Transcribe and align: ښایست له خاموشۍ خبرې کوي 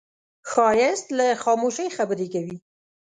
ښایست 0.49 1.07
له 1.17 1.27
خاموشۍ 1.43 1.87
خبرې 1.97 2.27
کوي 2.33 2.57